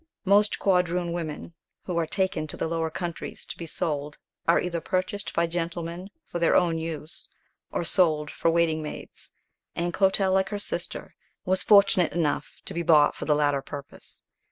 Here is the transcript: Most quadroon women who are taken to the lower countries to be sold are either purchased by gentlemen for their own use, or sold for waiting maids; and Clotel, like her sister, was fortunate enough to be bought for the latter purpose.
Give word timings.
Most 0.25 0.57
quadroon 0.57 1.11
women 1.13 1.53
who 1.83 1.95
are 1.99 2.07
taken 2.07 2.47
to 2.47 2.57
the 2.57 2.67
lower 2.67 2.89
countries 2.89 3.45
to 3.45 3.55
be 3.55 3.67
sold 3.67 4.17
are 4.47 4.59
either 4.59 4.81
purchased 4.81 5.35
by 5.35 5.45
gentlemen 5.45 6.09
for 6.25 6.39
their 6.39 6.55
own 6.55 6.79
use, 6.79 7.29
or 7.71 7.83
sold 7.83 8.31
for 8.31 8.49
waiting 8.49 8.81
maids; 8.81 9.31
and 9.75 9.93
Clotel, 9.93 10.33
like 10.33 10.49
her 10.49 10.57
sister, 10.57 11.13
was 11.45 11.61
fortunate 11.61 12.13
enough 12.13 12.55
to 12.65 12.73
be 12.73 12.81
bought 12.81 13.13
for 13.15 13.25
the 13.25 13.35
latter 13.35 13.61
purpose. 13.61 14.23